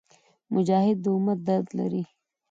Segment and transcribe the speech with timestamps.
[0.53, 2.03] مجاهد د امت درد لري.